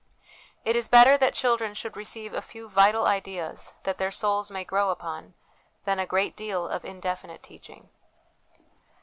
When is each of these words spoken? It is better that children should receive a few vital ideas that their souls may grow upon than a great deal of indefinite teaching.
It 0.65 0.75
is 0.75 0.87
better 0.87 1.15
that 1.19 1.35
children 1.35 1.75
should 1.75 1.95
receive 1.95 2.33
a 2.33 2.41
few 2.41 2.67
vital 2.67 3.05
ideas 3.05 3.73
that 3.83 3.99
their 3.99 4.09
souls 4.09 4.49
may 4.49 4.63
grow 4.63 4.89
upon 4.89 5.35
than 5.85 5.99
a 5.99 6.07
great 6.09 6.35
deal 6.35 6.67
of 6.67 6.83
indefinite 6.83 7.43
teaching. 7.43 7.87